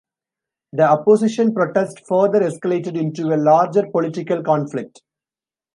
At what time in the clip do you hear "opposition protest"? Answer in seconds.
0.89-1.99